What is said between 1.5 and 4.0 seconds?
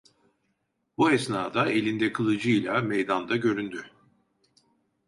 elinde kılıcıyla meydanda göründü.